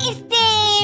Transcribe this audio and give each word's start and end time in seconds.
Este 0.00 0.36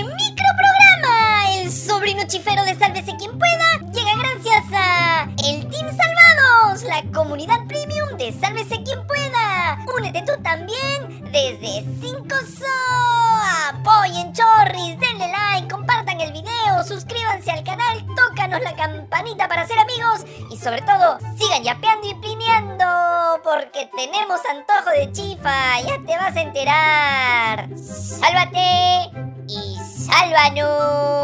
microprograma, 0.02 1.50
el 1.54 1.72
sobrino 1.72 2.22
chifero 2.26 2.64
de 2.64 2.74
Sálvese 2.74 3.16
quien 3.16 3.38
pueda, 3.38 3.78
llega 3.92 4.14
gracias 4.14 4.64
a 4.74 5.22
el 5.44 5.66
Team 5.68 5.86
Salvados, 5.96 6.82
la 6.82 7.02
comunidad 7.14 7.66
premium 7.66 8.16
de 8.18 8.32
Sálvese 8.32 8.82
quien 8.82 9.06
pueda. 9.06 9.78
Únete 9.96 10.22
tú 10.22 10.32
también 10.42 11.30
desde 11.32 11.84
5 12.02 12.28
so. 12.58 12.66
Apoyen 13.70 14.34
chorris, 14.34 14.98
denle 15.00 15.32
like, 15.32 15.68
compartan 15.68 16.20
el 16.20 16.32
video, 16.32 16.84
suscríbanse 16.86 17.50
al 17.52 17.64
canal, 17.64 17.85
la 18.62 18.74
campanita 18.74 19.48
para 19.48 19.66
ser 19.66 19.78
amigos 19.78 20.24
y 20.50 20.56
sobre 20.56 20.82
todo 20.82 21.18
sigan 21.38 21.62
yapeando 21.62 22.08
y 22.08 22.14
plineando 22.14 22.84
porque 23.42 23.88
tenemos 23.96 24.40
antojo 24.50 24.90
de 24.90 25.12
chifa, 25.12 25.80
ya 25.80 25.98
te 26.04 26.16
vas 26.16 26.36
a 26.36 26.40
enterar. 26.40 27.68
¡Sálvate! 27.76 29.35
Y 29.48 29.76
sálvanos. 29.78 31.16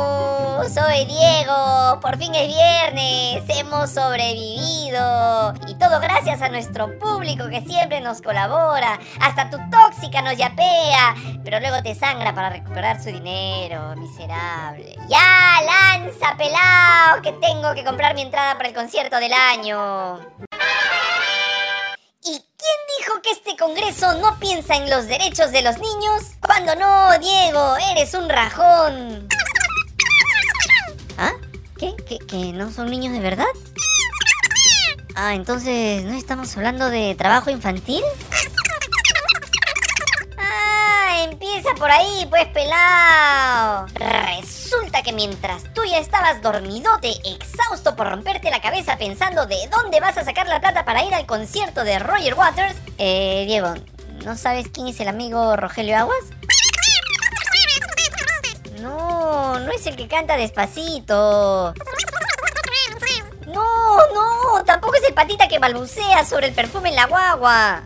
Soy 0.73 1.05
Diego, 1.07 1.99
por 2.01 2.17
fin 2.19 2.35
es 2.35 2.47
viernes, 2.49 3.43
hemos 3.49 3.91
sobrevivido. 3.91 5.55
Y 5.67 5.75
todo 5.75 6.01
gracias 6.01 6.41
a 6.43 6.49
nuestro 6.49 6.99
público 6.99 7.49
que 7.49 7.63
siempre 7.63 8.01
nos 8.01 8.23
colabora. 8.23 8.99
Hasta 9.21 9.51
tu 9.51 9.59
tóxica 9.71 10.23
nos 10.23 10.37
yapea, 10.37 11.15
pero 11.45 11.61
luego 11.61 11.83
te 11.83 11.95
sangra 11.95 12.35
para 12.35 12.51
recuperar 12.51 13.03
su 13.03 13.11
dinero, 13.11 13.97
miserable. 13.97 14.95
Ya, 15.09 15.61
lanza, 15.65 16.37
pelao, 16.37 17.23
que 17.23 17.33
tengo 17.33 17.75
que 17.75 17.85
comprar 17.85 18.15
mi 18.15 18.23
entrada 18.23 18.57
para 18.57 18.69
el 18.69 18.75
concierto 18.75 19.17
del 19.19 19.33
año. 19.33 20.21
¿Y 23.23 23.25
quién 23.25 23.35
dijo 23.35 23.45
que 23.45 23.51
este 23.51 23.57
Congreso 23.57 24.15
no 24.21 24.39
piensa 24.39 24.77
en 24.77 24.91
los 24.91 25.07
derechos 25.07 25.53
de 25.53 25.63
los 25.63 25.79
niños? 25.79 26.23
Cuando 26.41 26.75
no, 26.75 27.19
Diego, 27.19 27.77
eres 27.93 28.15
un 28.15 28.29
rajón. 28.29 29.29
¿Ah? 31.19 31.33
¿Qué? 31.79 31.95
¿Que, 32.09 32.19
¿Que 32.19 32.53
no 32.53 32.71
son 32.73 32.91
niños 32.91 33.13
de 33.13 33.21
verdad? 33.21 33.47
Ah, 35.15 35.35
entonces, 35.35 36.05
¿no 36.05 36.15
estamos 36.15 36.57
hablando 36.57 36.91
de 36.91 37.15
trabajo 37.15 37.51
infantil? 37.51 38.03
Ah, 40.39 41.25
empieza 41.31 41.75
por 41.75 41.91
ahí, 41.91 42.27
pues 42.31 42.49
pelado. 42.49 43.87
Resulta 44.73 45.03
que 45.03 45.13
mientras 45.13 45.65
tú 45.75 45.83
ya 45.85 45.99
estabas 45.99 46.41
dormidote, 46.41 47.13
exhausto 47.27 47.95
por 47.95 48.09
romperte 48.09 48.51
la 48.51 48.63
cabeza 48.63 48.97
pensando 48.97 49.45
de 49.45 49.57
dónde 49.71 50.01
vas 50.01 50.17
a 50.17 50.25
sacar 50.25 50.47
la 50.47 50.61
plata 50.61 50.87
para 50.87 51.05
ir 51.05 51.13
al 51.13 51.27
concierto 51.27 51.85
de 51.85 51.99
Roger 51.99 52.35
Waters, 52.35 52.75
eh, 52.97 53.45
Diego, 53.47 53.75
¿no 54.25 54.35
sabes 54.35 54.69
quién 54.73 54.87
es 54.87 54.99
el 55.01 55.09
amigo 55.09 55.57
Rogelio 55.57 55.99
Aguas? 55.99 56.25
No, 58.81 59.59
no 59.59 59.73
es 59.73 59.87
el 59.87 59.97
que 59.97 60.09
canta 60.09 60.39
despacito. 60.39 61.75
No, 63.49 63.97
no, 64.15 64.65
tampoco 64.65 64.95
es 64.95 65.07
el 65.07 65.13
patita 65.13 65.49
que 65.49 65.59
balbucea 65.59 66.25
sobre 66.25 66.47
el 66.47 66.55
perfume 66.55 66.89
en 66.89 66.97
la 66.97 67.07
guagua. 67.07 67.83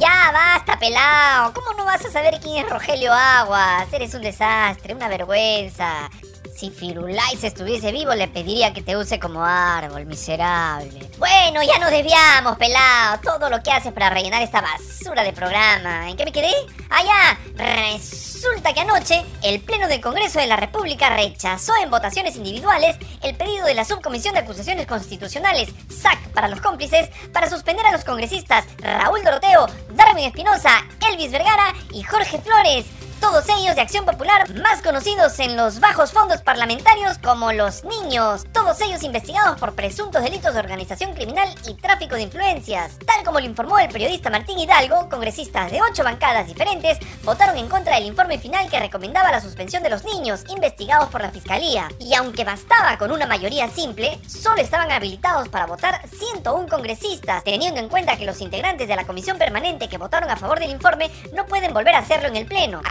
Ya 0.00 0.32
basta, 0.32 0.76
pelao. 0.76 1.52
¿Cómo 1.52 1.72
no 1.74 1.84
vas 1.84 2.04
a 2.04 2.10
saber 2.10 2.40
quién 2.42 2.64
es 2.64 2.70
Rogelio 2.70 3.12
Aguas? 3.12 3.92
Eres 3.92 4.12
un 4.14 4.22
desastre, 4.22 4.92
una 4.92 5.06
vergüenza. 5.06 6.10
Si 6.54 6.70
Firulais 6.70 7.42
estuviese 7.42 7.90
vivo, 7.90 8.14
le 8.14 8.28
pediría 8.28 8.72
que 8.72 8.80
te 8.80 8.96
use 8.96 9.18
como 9.18 9.44
árbol, 9.44 10.06
miserable. 10.06 11.10
Bueno, 11.18 11.62
ya 11.64 11.78
nos 11.80 11.90
desviamos, 11.90 12.56
pelado. 12.56 13.18
Todo 13.22 13.50
lo 13.50 13.60
que 13.60 13.72
haces 13.72 13.92
para 13.92 14.10
rellenar 14.10 14.40
esta 14.40 14.60
basura 14.60 15.24
de 15.24 15.32
programa. 15.32 16.08
¿En 16.08 16.16
qué 16.16 16.24
me 16.24 16.32
quedé? 16.32 16.52
Ah. 16.90 17.36
Resulta 17.56 18.72
que 18.72 18.80
anoche 18.80 19.24
el 19.42 19.60
Pleno 19.60 19.88
del 19.88 20.00
Congreso 20.00 20.38
de 20.38 20.46
la 20.46 20.56
República 20.56 21.10
rechazó 21.10 21.72
en 21.82 21.90
votaciones 21.90 22.36
individuales 22.36 22.96
el 23.22 23.34
pedido 23.36 23.66
de 23.66 23.74
la 23.74 23.84
Subcomisión 23.84 24.34
de 24.34 24.40
Acusaciones 24.40 24.86
Constitucionales, 24.86 25.70
SAC 25.88 26.28
para 26.32 26.48
los 26.48 26.60
cómplices, 26.60 27.08
para 27.32 27.48
suspender 27.48 27.86
a 27.86 27.92
los 27.92 28.04
congresistas 28.04 28.64
Raúl 28.78 29.22
Doroteo, 29.24 29.66
Darwin 29.94 30.26
Espinosa, 30.26 30.84
Elvis 31.10 31.32
Vergara 31.32 31.74
y 31.92 32.02
Jorge 32.02 32.38
Flores 32.38 32.86
todos 33.24 33.48
ellos 33.58 33.74
de 33.74 33.80
Acción 33.80 34.04
Popular, 34.04 34.54
más 34.60 34.82
conocidos 34.82 35.38
en 35.38 35.56
los 35.56 35.80
bajos 35.80 36.12
fondos 36.12 36.42
parlamentarios 36.42 37.16
como 37.16 37.52
los 37.54 37.82
niños, 37.82 38.44
todos 38.52 38.78
ellos 38.82 39.02
investigados 39.02 39.58
por 39.58 39.72
presuntos 39.72 40.22
delitos 40.22 40.52
de 40.52 40.60
organización 40.60 41.14
criminal 41.14 41.48
y 41.66 41.72
tráfico 41.72 42.16
de 42.16 42.22
influencias. 42.22 42.98
Tal 43.06 43.24
como 43.24 43.40
lo 43.40 43.46
informó 43.46 43.78
el 43.78 43.88
periodista 43.88 44.28
Martín 44.28 44.58
Hidalgo, 44.58 45.08
congresistas 45.08 45.72
de 45.72 45.80
ocho 45.80 46.04
bancadas 46.04 46.46
diferentes 46.46 46.98
votaron 47.22 47.56
en 47.56 47.66
contra 47.66 47.94
del 47.94 48.04
informe 48.04 48.38
final 48.38 48.68
que 48.68 48.78
recomendaba 48.78 49.32
la 49.32 49.40
suspensión 49.40 49.82
de 49.82 49.88
los 49.88 50.04
niños 50.04 50.44
investigados 50.50 51.08
por 51.08 51.22
la 51.22 51.30
Fiscalía. 51.30 51.88
Y 51.98 52.12
aunque 52.12 52.44
bastaba 52.44 52.98
con 52.98 53.10
una 53.10 53.26
mayoría 53.26 53.70
simple, 53.70 54.20
solo 54.28 54.60
estaban 54.60 54.92
habilitados 54.92 55.48
para 55.48 55.64
votar 55.64 56.06
101 56.10 56.68
congresistas, 56.68 57.42
teniendo 57.42 57.80
en 57.80 57.88
cuenta 57.88 58.18
que 58.18 58.26
los 58.26 58.42
integrantes 58.42 58.86
de 58.86 58.96
la 58.96 59.06
comisión 59.06 59.38
permanente 59.38 59.88
que 59.88 59.96
votaron 59.96 60.30
a 60.30 60.36
favor 60.36 60.60
del 60.60 60.70
informe 60.70 61.10
no 61.32 61.46
pueden 61.46 61.72
volver 61.72 61.94
a 61.94 62.00
hacerlo 62.00 62.28
en 62.28 62.36
el 62.36 62.44
Pleno. 62.44 62.82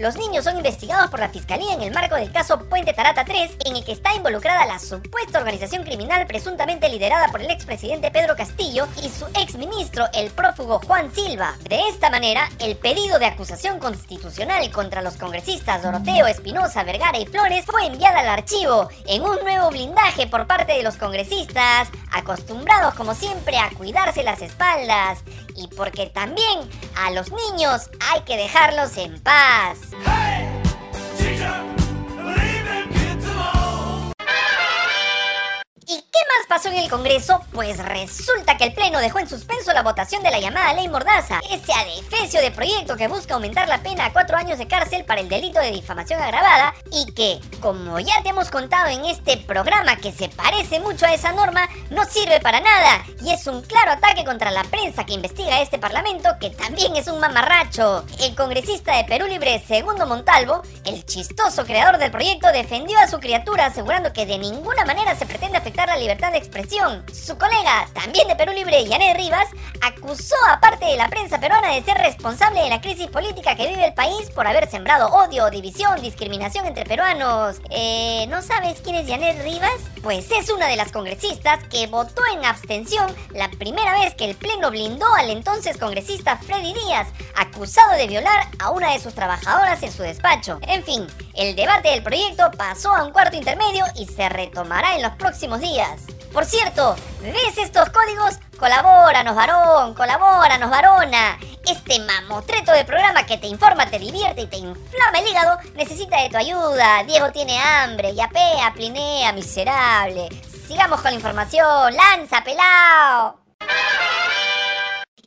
Los 0.00 0.16
niños 0.16 0.42
son 0.42 0.56
investigados 0.56 1.10
por 1.10 1.20
la 1.20 1.28
Fiscalía 1.28 1.72
en 1.72 1.82
el 1.82 1.92
marco 1.92 2.16
del 2.16 2.32
caso 2.32 2.58
Puente 2.68 2.92
Tarata 2.92 3.24
3, 3.24 3.58
en 3.66 3.76
el 3.76 3.84
que 3.84 3.92
está 3.92 4.12
involucrada 4.16 4.66
la 4.66 4.80
supuesta 4.80 5.38
organización 5.38 5.84
criminal 5.84 6.26
presuntamente 6.26 6.88
liderada 6.88 7.28
por 7.28 7.40
el 7.40 7.50
expresidente 7.50 8.10
Pedro 8.10 8.34
Castillo 8.34 8.88
y 9.00 9.08
su 9.08 9.26
exministro, 9.40 10.06
el 10.12 10.30
prófugo 10.30 10.80
Juan 10.84 11.14
Silva. 11.14 11.54
De 11.68 11.78
esta 11.88 12.10
manera, 12.10 12.48
el 12.58 12.76
pedido 12.76 13.20
de 13.20 13.26
acusación 13.26 13.78
constitucional 13.78 14.68
contra 14.72 15.02
los 15.02 15.16
congresistas 15.16 15.84
Doroteo, 15.84 16.26
Espinosa, 16.26 16.82
Vergara 16.82 17.18
y 17.18 17.26
Flores 17.26 17.64
fue 17.64 17.86
enviada 17.86 18.20
al 18.20 18.28
archivo 18.28 18.88
en 19.06 19.22
un 19.22 19.38
nuevo 19.44 19.70
blindaje 19.70 20.26
por 20.26 20.48
parte 20.48 20.72
de 20.72 20.82
los 20.82 20.96
congresistas, 20.96 21.88
acostumbrados 22.10 22.94
como 22.94 23.14
siempre 23.14 23.56
a 23.56 23.70
cuidarse 23.70 24.24
las 24.24 24.42
espaldas. 24.42 25.20
Y 25.54 25.66
porque 25.68 26.06
también 26.06 26.60
a 26.96 27.10
los 27.10 27.32
niños 27.32 27.90
hay 28.12 28.20
que 28.22 28.36
dejarlos 28.36 28.96
en 28.96 29.20
paz. 29.20 29.27
¿Y 29.28 30.47
pasó 36.58 36.70
en 36.70 36.78
el 36.78 36.90
Congreso? 36.90 37.40
Pues 37.52 37.78
resulta 37.78 38.56
que 38.56 38.64
el 38.64 38.72
Pleno 38.72 38.98
dejó 38.98 39.20
en 39.20 39.28
suspenso 39.28 39.72
la 39.72 39.84
votación 39.84 40.24
de 40.24 40.32
la 40.32 40.40
llamada 40.40 40.72
Ley 40.72 40.88
Mordaza, 40.88 41.38
ese 41.48 41.72
adefesio 41.72 42.40
de 42.40 42.50
proyecto 42.50 42.96
que 42.96 43.06
busca 43.06 43.34
aumentar 43.34 43.68
la 43.68 43.80
pena 43.80 44.06
a 44.06 44.12
cuatro 44.12 44.36
años 44.36 44.58
de 44.58 44.66
cárcel 44.66 45.04
para 45.04 45.20
el 45.20 45.28
delito 45.28 45.60
de 45.60 45.70
difamación 45.70 46.20
agravada 46.20 46.74
y 46.90 47.12
que, 47.12 47.38
como 47.60 48.00
ya 48.00 48.24
te 48.24 48.30
hemos 48.30 48.50
contado 48.50 48.88
en 48.88 49.04
este 49.04 49.36
programa 49.36 49.98
que 49.98 50.10
se 50.10 50.30
parece 50.30 50.80
mucho 50.80 51.06
a 51.06 51.14
esa 51.14 51.30
norma, 51.30 51.68
no 51.90 52.04
sirve 52.06 52.40
para 52.40 52.58
nada 52.58 53.04
y 53.22 53.30
es 53.30 53.46
un 53.46 53.62
claro 53.62 53.92
ataque 53.92 54.24
contra 54.24 54.50
la 54.50 54.64
prensa 54.64 55.06
que 55.06 55.12
investiga 55.12 55.60
este 55.60 55.78
parlamento 55.78 56.30
que 56.40 56.50
también 56.50 56.96
es 56.96 57.06
un 57.06 57.20
mamarracho. 57.20 58.04
El 58.18 58.34
congresista 58.34 58.96
de 58.96 59.04
Perú 59.04 59.26
Libre, 59.26 59.62
Segundo 59.64 60.08
Montalvo, 60.08 60.62
el 60.84 61.06
chistoso 61.06 61.64
creador 61.64 61.98
del 61.98 62.10
proyecto, 62.10 62.50
defendió 62.50 62.98
a 62.98 63.06
su 63.06 63.20
criatura 63.20 63.66
asegurando 63.66 64.12
que 64.12 64.26
de 64.26 64.38
ninguna 64.38 64.84
manera 64.84 65.14
se 65.14 65.24
pretende 65.24 65.58
afectar 65.58 65.86
la 65.86 65.96
libertad 65.96 66.32
de 66.32 66.47
Su 67.12 67.38
colega, 67.38 67.88
también 67.94 68.26
de 68.26 68.34
Perú 68.34 68.52
Libre, 68.52 68.84
Yanet 68.84 69.16
Rivas, 69.16 69.48
acusó 69.80 70.34
a 70.48 70.60
parte 70.60 70.86
de 70.86 70.96
la 70.96 71.08
prensa 71.08 71.38
peruana 71.38 71.72
de 71.72 71.82
ser 71.82 71.96
responsable 71.98 72.62
de 72.62 72.68
la 72.68 72.80
crisis 72.80 73.06
política 73.06 73.54
que 73.54 73.68
vive 73.68 73.86
el 73.86 73.94
país 73.94 74.28
por 74.34 74.46
haber 74.46 74.68
sembrado 74.68 75.08
odio, 75.08 75.48
división, 75.50 76.00
discriminación 76.00 76.66
entre 76.66 76.84
peruanos. 76.84 77.60
Eh, 77.70 78.26
¿no 78.28 78.42
sabes 78.42 78.80
quién 78.82 78.96
es 78.96 79.06
Yanet 79.06 79.42
Rivas? 79.42 79.78
Pues 80.02 80.30
es 80.30 80.50
una 80.50 80.66
de 80.66 80.76
las 80.76 80.90
congresistas 80.90 81.62
que 81.64 81.86
votó 81.86 82.22
en 82.34 82.44
abstención 82.44 83.14
la 83.32 83.48
primera 83.50 83.92
vez 84.00 84.14
que 84.14 84.24
el 84.24 84.34
Pleno 84.34 84.70
blindó 84.70 85.06
al 85.14 85.30
entonces 85.30 85.76
congresista 85.76 86.38
Freddy 86.38 86.74
Díaz, 86.74 87.08
acusado 87.36 87.92
de 87.92 88.06
violar 88.06 88.48
a 88.58 88.70
una 88.70 88.92
de 88.92 89.00
sus 89.00 89.14
trabajadoras 89.14 89.82
en 89.82 89.92
su 89.92 90.02
despacho. 90.02 90.58
En 90.62 90.82
fin, 90.82 91.06
el 91.34 91.54
debate 91.54 91.90
del 91.90 92.02
proyecto 92.02 92.50
pasó 92.56 92.94
a 92.94 93.04
un 93.04 93.12
cuarto 93.12 93.36
intermedio 93.36 93.84
y 93.96 94.06
se 94.06 94.28
retomará 94.28 94.96
en 94.96 95.02
los 95.02 95.12
próximos 95.12 95.60
días. 95.60 96.02
Por 96.32 96.44
cierto, 96.44 96.94
¿ves 97.22 97.58
estos 97.58 97.88
códigos? 97.90 98.38
Colabóranos, 98.58 99.34
varón, 99.34 99.94
colabóranos, 99.94 100.70
varona. 100.70 101.38
Este 101.66 102.00
mamotreto 102.00 102.72
de 102.72 102.84
programa 102.84 103.24
que 103.24 103.38
te 103.38 103.46
informa, 103.46 103.86
te 103.90 103.98
divierte 103.98 104.42
y 104.42 104.46
te 104.46 104.56
inflama 104.56 105.18
el 105.18 105.28
hígado 105.28 105.58
necesita 105.74 106.20
de 106.22 106.30
tu 106.30 106.36
ayuda. 106.36 107.02
Diego 107.04 107.30
tiene 107.32 107.58
hambre, 107.58 108.14
yapea, 108.14 108.72
plinea, 108.74 109.32
miserable. 109.32 110.28
Sigamos 110.66 111.00
con 111.00 111.10
la 111.10 111.16
información. 111.16 111.94
¡Lanza, 111.94 112.42
pelao! 112.42 113.38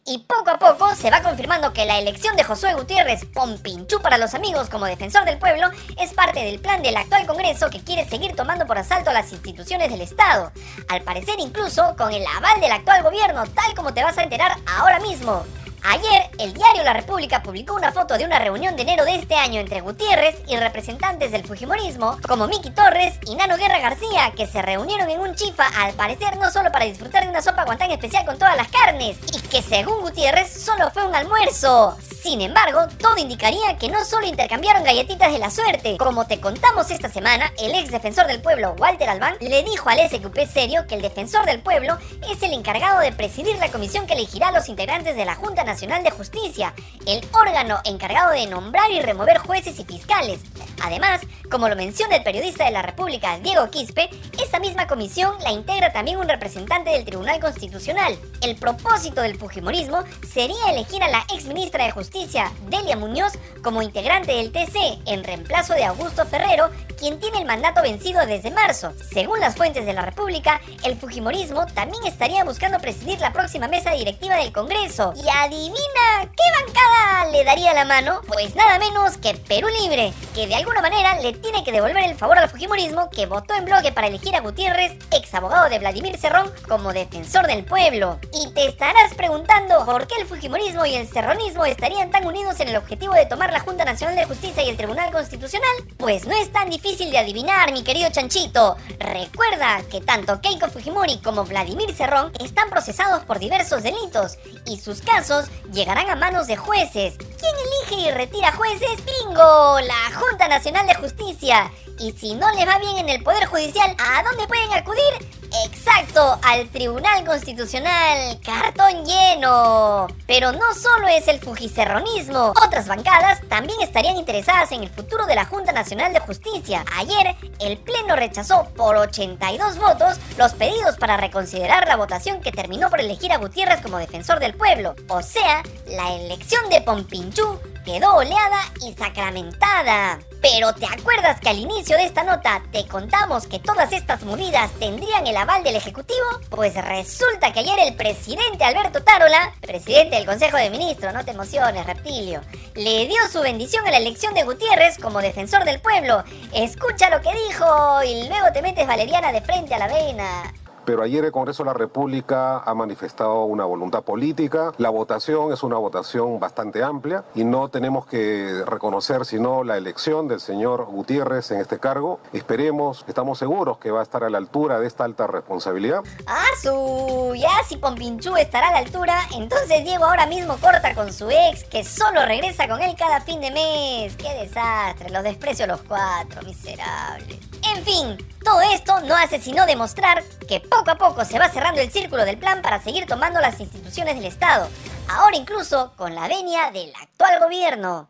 Y 0.03 0.17
poco 0.17 0.49
a 0.49 0.57
poco 0.57 0.95
se 0.95 1.11
va 1.11 1.21
confirmando 1.21 1.73
que 1.73 1.85
la 1.85 1.99
elección 1.99 2.35
de 2.35 2.43
Josué 2.43 2.73
Gutiérrez 2.73 3.23
Pompinchú 3.25 4.01
para 4.01 4.17
los 4.17 4.33
amigos 4.33 4.67
como 4.67 4.87
defensor 4.87 5.25
del 5.25 5.37
pueblo 5.37 5.67
es 5.99 6.11
parte 6.13 6.43
del 6.43 6.59
plan 6.59 6.81
del 6.81 6.97
actual 6.97 7.27
Congreso 7.27 7.69
que 7.69 7.83
quiere 7.83 8.09
seguir 8.09 8.35
tomando 8.35 8.65
por 8.65 8.79
asalto 8.79 9.11
a 9.11 9.13
las 9.13 9.31
instituciones 9.31 9.91
del 9.91 10.01
Estado. 10.01 10.51
Al 10.89 11.03
parecer 11.03 11.35
incluso 11.37 11.95
con 11.95 12.11
el 12.11 12.25
aval 12.25 12.59
del 12.59 12.71
actual 12.71 13.03
gobierno, 13.03 13.43
tal 13.45 13.75
como 13.75 13.93
te 13.93 14.03
vas 14.03 14.17
a 14.17 14.23
enterar 14.23 14.57
ahora 14.65 14.99
mismo. 14.99 15.45
Ayer, 15.83 16.29
el 16.37 16.53
diario 16.53 16.83
La 16.83 16.93
República 16.93 17.41
publicó 17.41 17.73
una 17.73 17.91
foto 17.91 18.15
de 18.15 18.25
una 18.25 18.37
reunión 18.37 18.75
de 18.75 18.83
enero 18.83 19.03
de 19.03 19.15
este 19.15 19.33
año 19.35 19.59
entre 19.59 19.81
Gutiérrez 19.81 20.35
y 20.47 20.55
representantes 20.55 21.31
del 21.31 21.43
Fujimorismo, 21.43 22.19
como 22.27 22.47
Miki 22.47 22.69
Torres 22.69 23.15
y 23.25 23.35
Nano 23.35 23.57
Guerra 23.57 23.79
García, 23.79 24.31
que 24.37 24.45
se 24.45 24.61
reunieron 24.61 25.09
en 25.09 25.19
un 25.19 25.33
chifa, 25.33 25.65
al 25.81 25.93
parecer 25.93 26.37
no 26.37 26.51
solo 26.51 26.71
para 26.71 26.85
disfrutar 26.85 27.23
de 27.23 27.31
una 27.31 27.41
sopa 27.41 27.65
guantán 27.65 27.89
especial 27.89 28.25
con 28.25 28.37
todas 28.37 28.55
las 28.57 28.67
carnes, 28.67 29.17
y 29.33 29.41
que 29.47 29.63
según 29.63 30.01
Gutiérrez 30.01 30.53
solo 30.53 30.91
fue 30.91 31.07
un 31.07 31.15
almuerzo. 31.15 31.97
Sin 32.21 32.41
embargo, 32.41 32.81
todo 32.99 33.17
indicaría 33.17 33.77
que 33.79 33.89
no 33.89 34.05
solo 34.05 34.27
intercambiaron 34.27 34.83
galletitas 34.83 35.33
de 35.33 35.39
la 35.39 35.49
suerte. 35.49 35.97
Como 35.97 36.27
te 36.27 36.39
contamos 36.39 36.91
esta 36.91 37.09
semana, 37.09 37.51
el 37.57 37.73
ex 37.73 37.89
defensor 37.89 38.27
del 38.27 38.43
pueblo, 38.43 38.75
Walter 38.77 39.09
Albán, 39.09 39.37
le 39.39 39.63
dijo 39.63 39.89
al 39.89 40.07
SQP 40.07 40.37
Serio 40.47 40.85
que 40.85 40.93
el 40.93 41.01
defensor 41.01 41.45
del 41.47 41.59
pueblo 41.61 41.97
es 42.31 42.43
el 42.43 42.53
encargado 42.53 42.99
de 42.99 43.11
presidir 43.11 43.55
la 43.57 43.71
comisión 43.71 44.05
que 44.05 44.13
elegirá 44.13 44.49
a 44.49 44.51
los 44.51 44.69
integrantes 44.69 45.15
de 45.15 45.25
la 45.25 45.33
Junta 45.33 45.63
Nacional 45.63 45.70
de 45.71 46.11
Justicia, 46.11 46.73
el 47.07 47.25
órgano 47.31 47.79
encargado 47.85 48.31
de 48.31 48.45
nombrar 48.45 48.91
y 48.91 48.99
remover 48.99 49.37
jueces 49.37 49.79
y 49.79 49.85
fiscales. 49.85 50.41
Además, 50.83 51.21
como 51.49 51.69
lo 51.69 51.77
menciona 51.77 52.17
el 52.17 52.23
periodista 52.23 52.65
de 52.65 52.71
la 52.71 52.81
República, 52.81 53.39
Diego 53.39 53.69
Quispe, 53.69 54.09
esta 54.43 54.59
misma 54.59 54.85
comisión 54.87 55.33
la 55.43 55.53
integra 55.53 55.93
también 55.93 56.17
un 56.17 56.27
representante 56.27 56.89
del 56.89 57.05
Tribunal 57.05 57.39
Constitucional. 57.39 58.17
El 58.41 58.57
propósito 58.57 59.21
del 59.21 59.37
Fujimorismo 59.37 60.03
sería 60.29 60.71
elegir 60.71 61.01
a 61.03 61.09
la 61.09 61.25
ex 61.33 61.45
ministra 61.45 61.85
de 61.85 61.91
Justicia, 61.91 62.51
Delia 62.67 62.97
Muñoz, 62.97 63.31
como 63.63 63.81
integrante 63.81 64.33
del 64.33 64.51
TC, 64.51 64.99
en 65.05 65.23
reemplazo 65.23 65.73
de 65.73 65.85
Augusto 65.85 66.25
Ferrero, 66.25 66.69
quien 67.01 67.19
tiene 67.19 67.39
el 67.39 67.45
mandato 67.45 67.81
vencido 67.81 68.23
desde 68.27 68.51
marzo. 68.51 68.93
Según 69.11 69.39
las 69.39 69.55
fuentes 69.55 69.87
de 69.87 69.93
la 69.93 70.03
República, 70.03 70.61
el 70.83 70.95
Fujimorismo 70.95 71.65
también 71.65 72.05
estaría 72.05 72.43
buscando 72.43 72.77
presidir 72.77 73.19
la 73.19 73.33
próxima 73.33 73.67
mesa 73.67 73.89
directiva 73.91 74.35
del 74.35 74.51
Congreso. 74.51 75.11
Y 75.15 75.27
adivina 75.27 76.21
qué 76.21 76.63
bancada 76.63 77.31
le 77.31 77.43
daría 77.43 77.73
la 77.73 77.85
mano, 77.85 78.21
pues 78.27 78.53
nada 78.53 78.77
menos 78.77 79.17
que 79.17 79.33
Perú 79.33 79.67
Libre, 79.81 80.13
que 80.33 80.47
de 80.47 80.55
alguna 80.55 80.81
manera 80.81 81.19
le 81.19 81.33
tiene 81.33 81.63
que 81.63 81.71
devolver 81.71 82.03
el 82.03 82.15
favor 82.15 82.37
al 82.37 82.49
Fujimorismo 82.49 83.09
que 83.09 83.25
votó 83.25 83.53
en 83.53 83.65
bloque 83.65 83.91
para 83.91 84.07
elegir 84.07 84.35
a 84.35 84.41
Gutiérrez, 84.41 84.93
ex 85.11 85.33
abogado 85.33 85.69
de 85.69 85.79
Vladimir 85.79 86.17
Cerrón, 86.17 86.51
como 86.67 86.93
defensor 86.93 87.47
del 87.47 87.65
pueblo. 87.65 88.19
Y 88.33 88.51
te 88.53 88.67
estarás 88.67 89.13
preguntando 89.15 89.85
por 89.85 90.07
qué 90.07 90.15
el 90.21 90.27
Fujimorismo 90.27 90.85
y 90.85 90.95
el 90.95 91.07
Cerronismo 91.07 91.65
estarían 91.65 92.11
tan 92.11 92.25
unidos 92.25 92.59
en 92.59 92.69
el 92.69 92.77
objetivo 92.77 93.13
de 93.13 93.25
tomar 93.25 93.51
la 93.51 93.59
Junta 93.59 93.83
Nacional 93.83 94.15
de 94.15 94.25
Justicia 94.25 94.63
y 94.63 94.69
el 94.69 94.77
Tribunal 94.77 95.11
Constitucional. 95.11 95.69
Pues 95.97 96.25
no 96.25 96.35
es 96.35 96.51
tan 96.51 96.69
difícil 96.69 97.11
de 97.11 97.17
adivinar, 97.17 97.71
mi 97.73 97.83
querido 97.83 98.09
chanchito. 98.09 98.77
Recuerda 98.99 99.81
que 99.89 100.01
tanto 100.01 100.39
Keiko 100.39 100.67
Fujimori 100.67 101.19
como 101.19 101.43
Vladimir 101.43 101.93
Cerrón 101.93 102.31
están 102.39 102.69
procesados 102.69 103.23
por 103.23 103.39
diversos 103.39 103.83
delitos 103.83 104.37
y 104.65 104.79
sus 104.79 105.01
casos 105.01 105.45
llegarán 105.73 106.09
a 106.09 106.15
manos 106.15 106.47
de 106.47 106.55
jueces. 106.55 107.17
¿Quién 107.17 107.55
elige 107.89 108.09
y 108.09 108.11
retira 108.11 108.51
jueces? 108.53 109.03
¡Bingo! 109.05 109.79
La 109.81 110.20
Junta 110.21 110.47
Nacional 110.47 110.85
de 110.85 110.93
Justicia. 110.93 111.71
Y 111.99 112.11
si 112.11 112.35
no 112.35 112.49
les 112.51 112.67
va 112.67 112.77
bien 112.77 112.97
en 112.97 113.09
el 113.09 113.23
Poder 113.23 113.45
Judicial, 113.45 113.95
¿a 113.97 114.21
dónde 114.21 114.47
pueden 114.47 114.71
acudir? 114.71 115.41
Exacto, 115.65 116.39
al 116.43 116.69
Tribunal 116.69 117.25
Constitucional. 117.25 118.39
Cartón 118.45 119.03
lleno. 119.03 120.07
Pero 120.27 120.51
no 120.51 120.73
solo 120.75 121.07
es 121.07 121.27
el 121.27 121.39
fujicerronismo. 121.39 122.53
Otras 122.65 122.87
bancadas 122.87 123.41
también 123.49 123.81
estarían 123.81 124.15
interesadas 124.15 124.71
en 124.71 124.83
el 124.83 124.89
futuro 124.89 125.25
de 125.25 125.35
la 125.35 125.45
Junta 125.45 125.71
Nacional 125.71 126.13
de 126.13 126.19
Justicia. 126.19 126.85
Ayer, 126.97 127.35
el 127.59 127.77
Pleno 127.79 128.15
rechazó 128.15 128.65
por 128.75 128.95
82 128.95 129.77
votos 129.77 130.19
los 130.37 130.53
pedidos 130.53 130.97
para 130.97 131.17
reconsiderar 131.17 131.87
la 131.87 131.97
votación 131.97 132.41
que 132.41 132.51
terminó 132.51 132.89
por 132.89 132.99
elegir 133.01 133.31
a 133.31 133.37
Gutiérrez 133.37 133.81
como 133.81 133.97
defensor 133.97 134.39
del 134.39 134.53
pueblo. 134.53 134.95
O 135.09 135.21
sea, 135.23 135.63
la 135.87 136.13
elección 136.13 136.69
de 136.69 136.81
Pompinchú 136.81 137.59
quedó 137.83 138.15
oleada 138.15 138.61
y 138.81 138.93
sacramentada. 138.93 140.19
Pero 140.41 140.73
¿te 140.73 140.85
acuerdas 140.85 141.39
que 141.39 141.49
al 141.49 141.59
inicio 141.59 141.97
de 141.97 142.05
esta 142.05 142.23
nota 142.23 142.63
te 142.71 142.87
contamos 142.87 143.45
que 143.45 143.59
todas 143.59 143.91
estas 143.91 144.23
movidas 144.23 144.71
tendrían 144.79 145.27
el 145.27 145.37
aval 145.37 145.63
del 145.63 145.75
Ejecutivo? 145.75 146.25
Pues 146.49 146.73
resulta 146.75 147.53
que 147.53 147.59
ayer 147.59 147.77
el 147.79 147.95
presidente 147.95 148.63
Alberto 148.63 149.03
Tarola, 149.03 149.53
presidente 149.61 150.15
del 150.15 150.25
Consejo 150.25 150.57
de 150.57 150.69
Ministros, 150.71 151.13
no 151.13 151.23
te 151.23 151.31
emociones, 151.31 151.85
reptilio, 151.85 152.41
le 152.73 153.07
dio 153.07 153.19
su 153.31 153.41
bendición 153.41 153.87
a 153.87 153.91
la 153.91 153.97
elección 153.97 154.33
de 154.33 154.43
Gutiérrez 154.43 154.97
como 154.97 155.21
defensor 155.21 155.63
del 155.63 155.79
pueblo. 155.79 156.23
Escucha 156.53 157.09
lo 157.09 157.21
que 157.21 157.33
dijo 157.47 158.03
y 158.03 158.27
luego 158.27 158.51
te 158.51 158.61
metes 158.61 158.87
valeriana 158.87 159.31
de 159.31 159.41
frente 159.41 159.75
a 159.75 159.79
la 159.79 159.87
vena 159.87 160.53
pero 160.91 161.03
ayer 161.03 161.23
el 161.23 161.31
Congreso 161.31 161.63
de 161.63 161.67
la 161.67 161.73
República 161.73 162.57
ha 162.57 162.73
manifestado 162.75 163.45
una 163.45 163.63
voluntad 163.63 164.03
política. 164.03 164.73
La 164.77 164.89
votación 164.89 165.53
es 165.53 165.63
una 165.63 165.77
votación 165.77 166.37
bastante 166.37 166.83
amplia 166.83 167.23
y 167.33 167.45
no 167.45 167.69
tenemos 167.69 168.05
que 168.05 168.61
reconocer 168.65 169.25
sino 169.25 169.63
la 169.63 169.77
elección 169.77 170.27
del 170.27 170.41
señor 170.41 170.83
Gutiérrez 170.87 171.49
en 171.51 171.61
este 171.61 171.79
cargo. 171.79 172.19
Esperemos, 172.33 173.05
estamos 173.07 173.39
seguros 173.39 173.77
que 173.77 173.89
va 173.89 174.01
a 174.01 174.03
estar 174.03 174.25
a 174.25 174.29
la 174.29 174.37
altura 174.37 174.81
de 174.81 174.87
esta 174.87 175.05
alta 175.05 175.27
responsabilidad. 175.27 176.03
¡Ah, 176.27 176.43
su! 176.61 177.35
Ya 177.37 177.63
si 177.65 177.77
Pompinchú 177.77 178.35
estará 178.35 178.67
a 178.67 178.71
la 178.73 178.79
altura, 178.79 179.17
entonces 179.33 179.85
Diego 179.85 180.03
ahora 180.03 180.25
mismo 180.25 180.57
corta 180.57 180.93
con 180.93 181.13
su 181.13 181.29
ex 181.29 181.63
que 181.63 181.85
solo 181.85 182.25
regresa 182.25 182.67
con 182.67 182.81
él 182.81 182.97
cada 182.97 183.21
fin 183.21 183.39
de 183.39 183.51
mes. 183.51 184.17
¡Qué 184.17 184.33
desastre! 184.33 185.09
Los 185.09 185.23
desprecio 185.23 185.67
los 185.67 185.81
cuatro, 185.83 186.41
miserables. 186.41 187.39
En 187.73 187.85
fin, 187.85 188.17
todo 188.43 188.59
esto 188.73 188.99
no 189.01 189.15
hace 189.15 189.39
sino 189.39 189.65
demostrar 189.65 190.23
que 190.47 190.59
poco 190.81 190.91
a 190.91 191.09
poco 191.09 191.25
se 191.25 191.37
va 191.37 191.47
cerrando 191.47 191.79
el 191.79 191.91
círculo 191.91 192.25
del 192.25 192.39
plan 192.39 192.63
para 192.63 192.81
seguir 192.81 193.05
tomando 193.05 193.39
las 193.39 193.59
instituciones 193.59 194.15
del 194.15 194.25
Estado, 194.25 194.67
ahora 195.07 195.37
incluso 195.37 195.93
con 195.95 196.15
la 196.15 196.27
venia 196.27 196.71
del 196.71 196.91
actual 196.99 197.39
gobierno. 197.39 198.09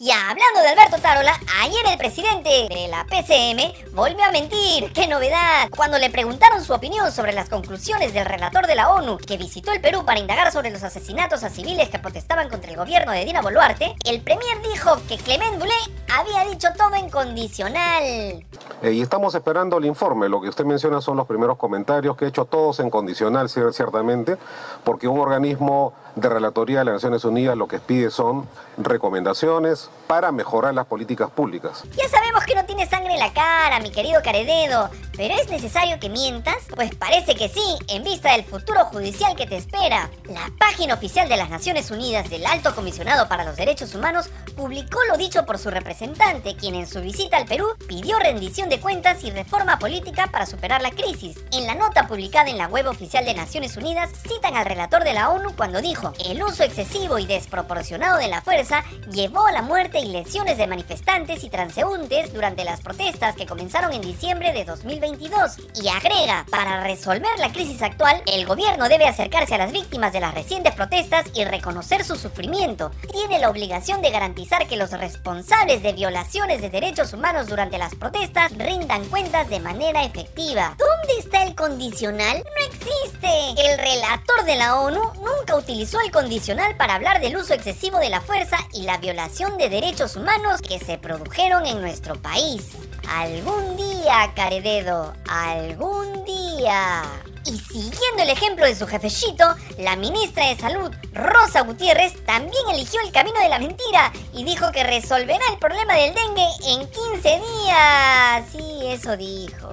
Ya 0.00 0.30
hablando 0.30 0.60
de 0.60 0.68
Alberto 0.68 0.98
Tarola, 1.02 1.32
ayer 1.60 1.80
el 1.90 1.98
presidente 1.98 2.68
de 2.70 2.86
la 2.86 3.04
PCM 3.04 3.96
volvió 3.96 4.24
a 4.24 4.30
mentir. 4.30 4.92
¡Qué 4.92 5.08
novedad! 5.08 5.68
Cuando 5.76 5.98
le 5.98 6.08
preguntaron 6.08 6.62
su 6.62 6.72
opinión 6.72 7.10
sobre 7.10 7.32
las 7.32 7.48
conclusiones 7.48 8.14
del 8.14 8.24
relator 8.24 8.68
de 8.68 8.76
la 8.76 8.90
ONU 8.90 9.18
que 9.18 9.36
visitó 9.36 9.72
el 9.72 9.80
Perú 9.80 10.04
para 10.04 10.20
indagar 10.20 10.52
sobre 10.52 10.70
los 10.70 10.84
asesinatos 10.84 11.42
a 11.42 11.50
civiles 11.50 11.88
que 11.88 11.98
protestaban 11.98 12.48
contra 12.48 12.70
el 12.70 12.76
gobierno 12.76 13.10
de 13.10 13.24
Dina 13.24 13.42
Boluarte, 13.42 13.96
el 14.04 14.20
premier 14.20 14.62
dijo 14.62 14.98
que 15.08 15.16
Clement 15.16 15.58
Boulet 15.58 15.90
había 16.16 16.48
dicho 16.48 16.68
todo 16.76 16.94
en 16.94 17.10
condicional. 17.10 18.04
Eh, 18.04 18.92
y 18.92 19.02
estamos 19.02 19.34
esperando 19.34 19.78
el 19.78 19.84
informe. 19.86 20.28
Lo 20.28 20.40
que 20.40 20.48
usted 20.48 20.64
menciona 20.64 21.00
son 21.00 21.16
los 21.16 21.26
primeros 21.26 21.58
comentarios 21.58 22.16
que 22.16 22.26
he 22.26 22.28
hecho 22.28 22.44
todos 22.44 22.78
en 22.78 22.88
condicional, 22.88 23.48
ciertamente, 23.48 24.36
porque 24.84 25.08
un 25.08 25.18
organismo 25.18 25.92
de 26.20 26.28
relatoría 26.28 26.80
de 26.80 26.84
las 26.86 26.94
Naciones 26.94 27.24
Unidas 27.24 27.56
lo 27.56 27.68
que 27.68 27.78
pide 27.78 28.10
son 28.10 28.48
recomendaciones 28.76 29.90
para 30.06 30.32
mejorar 30.32 30.74
las 30.74 30.86
políticas 30.86 31.30
públicas. 31.30 31.84
Ya 31.96 32.08
sabemos 32.08 32.44
que 32.44 32.54
no 32.54 32.64
tiene 32.64 32.86
sangre 32.86 33.14
en 33.14 33.20
la 33.20 33.32
cara, 33.32 33.80
mi 33.80 33.90
querido 33.90 34.20
Carededo, 34.22 34.90
pero 35.18 35.34
¿es 35.34 35.50
necesario 35.50 35.98
que 35.98 36.08
mientas? 36.08 36.54
Pues 36.76 36.94
parece 36.94 37.34
que 37.34 37.48
sí, 37.48 37.76
en 37.88 38.04
vista 38.04 38.32
del 38.32 38.44
futuro 38.44 38.84
judicial 38.84 39.34
que 39.34 39.48
te 39.48 39.56
espera. 39.56 40.08
La 40.28 40.48
página 40.60 40.94
oficial 40.94 41.28
de 41.28 41.36
las 41.36 41.50
Naciones 41.50 41.90
Unidas 41.90 42.30
del 42.30 42.46
Alto 42.46 42.72
Comisionado 42.72 43.26
para 43.26 43.42
los 43.42 43.56
Derechos 43.56 43.96
Humanos 43.96 44.30
publicó 44.56 45.00
lo 45.10 45.16
dicho 45.16 45.44
por 45.44 45.58
su 45.58 45.70
representante, 45.70 46.54
quien 46.54 46.76
en 46.76 46.86
su 46.86 47.00
visita 47.00 47.36
al 47.36 47.46
Perú 47.46 47.66
pidió 47.88 48.16
rendición 48.20 48.68
de 48.68 48.78
cuentas 48.78 49.24
y 49.24 49.32
reforma 49.32 49.80
política 49.80 50.28
para 50.28 50.46
superar 50.46 50.82
la 50.82 50.92
crisis. 50.92 51.36
En 51.50 51.66
la 51.66 51.74
nota 51.74 52.06
publicada 52.06 52.48
en 52.48 52.58
la 52.58 52.68
web 52.68 52.86
oficial 52.86 53.24
de 53.24 53.34
Naciones 53.34 53.76
Unidas, 53.76 54.10
citan 54.22 54.54
al 54.54 54.66
relator 54.66 55.02
de 55.02 55.14
la 55.14 55.30
ONU 55.30 55.56
cuando 55.56 55.80
dijo, 55.80 56.12
el 56.26 56.40
uso 56.44 56.62
excesivo 56.62 57.18
y 57.18 57.26
desproporcionado 57.26 58.18
de 58.18 58.28
la 58.28 58.40
fuerza 58.40 58.84
llevó 59.10 59.48
a 59.48 59.52
la 59.52 59.62
muerte 59.62 59.98
y 59.98 60.12
lesiones 60.12 60.58
de 60.58 60.68
manifestantes 60.68 61.42
y 61.42 61.50
transeúntes 61.50 62.32
durante 62.32 62.64
las 62.64 62.82
protestas 62.82 63.34
que 63.34 63.46
comenzaron 63.46 63.92
en 63.92 64.02
diciembre 64.02 64.52
de 64.52 64.64
2022. 65.08 65.82
Y 65.82 65.88
agrega, 65.88 66.44
para 66.50 66.82
resolver 66.82 67.38
la 67.38 67.52
crisis 67.52 67.82
actual, 67.82 68.22
el 68.26 68.46
gobierno 68.46 68.88
debe 68.88 69.06
acercarse 69.06 69.54
a 69.54 69.58
las 69.58 69.72
víctimas 69.72 70.12
de 70.12 70.20
las 70.20 70.34
recientes 70.34 70.74
protestas 70.74 71.26
y 71.34 71.44
reconocer 71.44 72.04
su 72.04 72.16
sufrimiento. 72.16 72.90
Tiene 73.10 73.38
la 73.38 73.50
obligación 73.50 74.02
de 74.02 74.10
garantizar 74.10 74.66
que 74.66 74.76
los 74.76 74.90
responsables 74.92 75.82
de 75.82 75.92
violaciones 75.92 76.60
de 76.60 76.70
derechos 76.70 77.12
humanos 77.12 77.46
durante 77.46 77.78
las 77.78 77.94
protestas 77.94 78.52
rindan 78.56 79.04
cuentas 79.06 79.48
de 79.48 79.60
manera 79.60 80.04
efectiva. 80.04 80.76
¿Dónde 80.78 81.18
está 81.18 81.42
el 81.42 81.54
condicional? 81.54 82.38
No 82.44 82.66
existe. 82.66 83.28
El 83.56 83.78
relator 83.78 84.44
de 84.44 84.56
la 84.56 84.80
ONU 84.80 85.00
nunca 85.14 85.56
utilizó 85.56 86.00
el 86.00 86.10
condicional 86.10 86.76
para 86.76 86.94
hablar 86.94 87.20
del 87.20 87.36
uso 87.36 87.54
excesivo 87.54 87.98
de 87.98 88.10
la 88.10 88.20
fuerza 88.20 88.58
y 88.72 88.82
la 88.82 88.98
violación 88.98 89.56
de 89.56 89.68
derechos 89.68 90.16
humanos 90.16 90.60
que 90.60 90.78
se 90.78 90.98
produjeron 90.98 91.66
en 91.66 91.80
nuestro 91.80 92.20
país. 92.20 92.87
Algún 93.10 93.76
día, 93.76 94.32
Carededo, 94.34 95.14
algún 95.28 96.24
día. 96.24 97.02
Y 97.46 97.58
siguiendo 97.58 98.22
el 98.22 98.28
ejemplo 98.28 98.66
de 98.66 98.74
su 98.74 98.86
jefecito, 98.86 99.44
la 99.78 99.96
ministra 99.96 100.48
de 100.48 100.56
Salud, 100.56 100.90
Rosa 101.14 101.62
Gutiérrez, 101.62 102.22
también 102.26 102.62
eligió 102.70 103.00
el 103.00 103.10
camino 103.10 103.40
de 103.40 103.48
la 103.48 103.58
mentira 103.58 104.12
y 104.34 104.44
dijo 104.44 104.70
que 104.72 104.84
resolverá 104.84 105.42
el 105.50 105.58
problema 105.58 105.94
del 105.94 106.14
dengue 106.14 106.46
en 106.66 106.86
15 106.90 107.28
días. 107.28 108.44
Sí, 108.52 108.80
eso 108.84 109.16
dijo. 109.16 109.68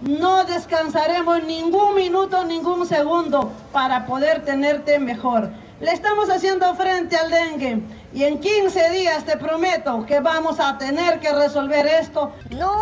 No 0.00 0.44
descansaremos 0.44 1.42
ningún 1.42 1.94
minuto, 1.94 2.44
ningún 2.44 2.86
segundo 2.86 3.52
para 3.72 4.06
poder 4.06 4.44
tenerte 4.44 4.98
mejor. 4.98 5.50
Le 5.80 5.92
estamos 5.92 6.30
haciendo 6.30 6.74
frente 6.74 7.16
al 7.16 7.30
dengue 7.30 7.82
y 8.12 8.24
en 8.24 8.38
15 8.38 8.90
días 8.90 9.24
te 9.24 9.36
prometo 9.36 10.04
que 10.06 10.20
vamos 10.20 10.60
a 10.60 10.78
tener 10.78 11.20
que 11.20 11.32
resolver 11.32 11.86
esto. 11.86 12.32
No, 12.50 12.72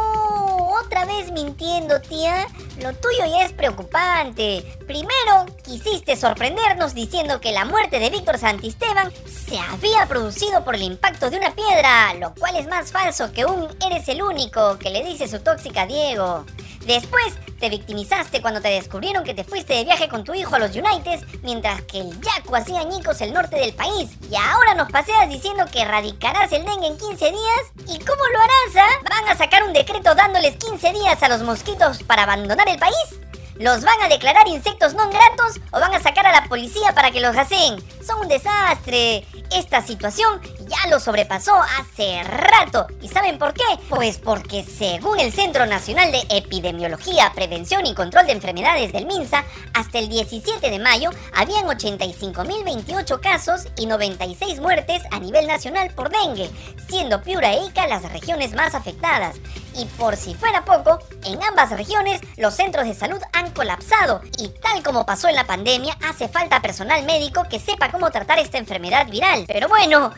otra 0.82 1.04
vez 1.04 1.32
mintiendo, 1.32 2.00
tía. 2.00 2.46
Lo 2.80 2.92
tuyo 2.92 3.24
ya 3.26 3.44
es 3.44 3.52
preocupante. 3.52 4.64
Primero, 4.86 5.46
quisiste 5.64 6.16
sorprendernos 6.16 6.94
diciendo 6.94 7.40
que 7.40 7.52
la 7.52 7.64
muerte 7.64 8.00
de 8.00 8.10
Víctor 8.10 8.38
Santisteban 8.38 9.12
se 9.46 9.58
había 9.58 10.06
producido 10.06 10.64
por 10.64 10.74
el 10.74 10.82
impacto 10.82 11.30
de 11.30 11.38
una 11.38 11.54
piedra, 11.54 12.14
lo 12.14 12.34
cual 12.34 12.56
es 12.56 12.66
más 12.66 12.90
falso 12.90 13.32
que 13.32 13.44
un 13.44 13.68
eres 13.84 14.08
el 14.08 14.22
único 14.22 14.78
que 14.78 14.90
le 14.90 15.04
dice 15.04 15.28
su 15.28 15.40
tóxica 15.40 15.82
a 15.82 15.86
Diego. 15.86 16.44
Después 16.86 17.34
te 17.58 17.70
victimizaste 17.70 18.42
cuando 18.42 18.60
te 18.60 18.68
descubrieron 18.68 19.24
que 19.24 19.32
te 19.32 19.44
fuiste 19.44 19.72
de 19.72 19.84
viaje 19.84 20.08
con 20.08 20.22
tu 20.22 20.34
hijo 20.34 20.54
a 20.54 20.58
los 20.58 20.76
United, 20.76 21.24
mientras 21.42 21.80
que 21.82 22.00
el 22.00 22.20
Yaco 22.20 22.56
hacía 22.56 22.80
añicos 22.80 23.20
el 23.22 23.32
norte 23.32 23.56
del 23.56 23.72
país. 23.72 24.10
Y 24.30 24.36
ahora 24.36 24.74
nos 24.74 24.90
paseas 24.90 25.30
diciendo 25.30 25.64
que 25.72 25.80
erradicarás 25.80 26.52
el 26.52 26.64
dengue 26.64 26.88
en 26.88 26.98
15 26.98 27.24
días. 27.24 27.62
¿Y 27.88 27.98
cómo 28.00 28.22
lo 28.32 28.38
harás, 28.38 28.76
ah? 28.76 29.08
¿Van 29.08 29.28
a 29.30 29.36
sacar 29.36 29.64
un 29.64 29.72
decreto 29.72 30.14
dándoles 30.14 30.56
15 30.56 30.92
días 30.92 31.22
a 31.22 31.28
los 31.28 31.42
mosquitos 31.42 32.02
para 32.02 32.24
abandonar 32.24 32.63
el 32.68 32.78
país? 32.78 33.20
¿Los 33.56 33.82
van 33.82 34.00
a 34.02 34.08
declarar 34.08 34.48
insectos 34.48 34.94
no 34.94 35.08
gratos 35.08 35.60
o 35.70 35.78
van 35.78 35.94
a 35.94 36.02
sacar 36.02 36.26
a 36.26 36.32
la 36.32 36.48
policía 36.48 36.92
para 36.92 37.12
que 37.12 37.20
los 37.20 37.36
hacen? 37.36 37.76
Son 38.04 38.20
un 38.20 38.28
desastre. 38.28 39.24
Esta 39.52 39.80
situación 39.80 40.40
ya 40.74 40.88
lo 40.90 41.00
sobrepasó 41.00 41.54
hace 41.78 42.22
rato. 42.24 42.86
¿Y 43.00 43.08
saben 43.08 43.38
por 43.38 43.54
qué? 43.54 43.64
Pues 43.88 44.18
porque 44.18 44.64
según 44.64 45.20
el 45.20 45.32
Centro 45.32 45.66
Nacional 45.66 46.10
de 46.12 46.22
Epidemiología, 46.30 47.32
Prevención 47.34 47.86
y 47.86 47.94
Control 47.94 48.26
de 48.26 48.32
Enfermedades 48.32 48.92
del 48.92 49.06
MINSA, 49.06 49.44
hasta 49.74 49.98
el 49.98 50.08
17 50.08 50.70
de 50.70 50.78
mayo 50.78 51.10
habían 51.34 51.66
85.028 51.66 53.20
casos 53.20 53.68
y 53.76 53.86
96 53.86 54.60
muertes 54.60 55.02
a 55.10 55.20
nivel 55.20 55.46
nacional 55.46 55.90
por 55.94 56.10
dengue, 56.10 56.50
siendo 56.88 57.22
Piura 57.22 57.52
e 57.52 57.66
Ica 57.66 57.86
las 57.86 58.10
regiones 58.12 58.54
más 58.54 58.74
afectadas. 58.74 59.36
Y 59.76 59.86
por 59.86 60.16
si 60.16 60.34
fuera 60.34 60.64
poco, 60.64 61.00
en 61.24 61.42
ambas 61.42 61.70
regiones 61.70 62.20
los 62.36 62.54
centros 62.54 62.86
de 62.86 62.94
salud 62.94 63.20
han 63.32 63.50
colapsado 63.50 64.22
y 64.38 64.48
tal 64.48 64.82
como 64.82 65.04
pasó 65.04 65.28
en 65.28 65.34
la 65.34 65.46
pandemia, 65.46 65.96
hace 66.08 66.28
falta 66.28 66.62
personal 66.62 67.04
médico 67.04 67.44
que 67.50 67.58
sepa 67.58 67.90
cómo 67.90 68.10
tratar 68.10 68.38
esta 68.38 68.58
enfermedad 68.58 69.08
viral. 69.08 69.44
Pero 69.46 69.68
bueno, 69.68 70.12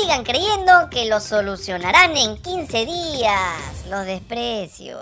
sigan 0.00 0.24
creyendo 0.24 0.88
que 0.90 1.06
lo 1.06 1.20
solucionarán 1.20 2.16
en 2.16 2.36
15 2.40 2.86
días. 2.86 3.84
Los 3.88 4.06
desprecio. 4.06 4.98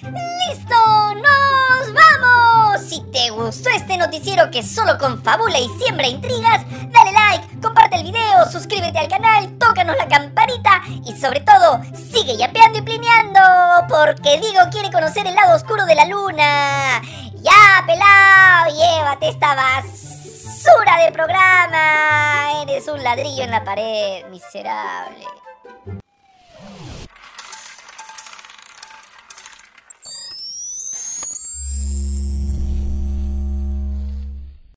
¡Listo! 0.00 1.14
¡Nos 1.14 1.92
vamos! 1.92 2.80
Si 2.88 3.00
te 3.12 3.30
gustó 3.30 3.68
este 3.70 3.96
noticiero 3.96 4.50
que 4.50 4.62
solo 4.62 4.96
confabula 4.96 5.58
y 5.58 5.68
siembra 5.80 6.06
intrigas, 6.06 6.64
dale 6.70 7.12
like, 7.12 7.60
comparte 7.60 7.96
el 7.96 8.04
video, 8.04 8.50
suscríbete 8.50 8.98
al 8.98 9.08
canal, 9.08 9.58
tócanos 9.58 9.96
la 9.96 10.06
campanita 10.06 10.82
y 11.04 11.12
sobre 11.16 11.40
todo, 11.40 11.80
sigue 11.92 12.36
yapeando 12.36 12.78
y 12.78 12.82
plineando, 12.82 13.40
porque 13.88 14.38
Digo 14.38 14.60
quiere 14.70 14.90
conocer 14.90 15.26
el 15.26 15.34
lado 15.34 15.56
oscuro 15.56 15.84
de 15.84 15.96
la 15.96 16.06
luna. 16.06 17.02
¡Ya, 17.42 17.84
pelao! 17.86 18.68
¡Llévate 18.72 19.28
esta 19.28 19.54
basura 20.58 21.04
de 21.04 21.12
programa! 21.12 22.62
Eres 22.62 22.88
un 22.88 23.02
ladrillo 23.02 23.44
en 23.44 23.50
la 23.50 23.62
pared, 23.62 24.26
miserable. 24.28 25.24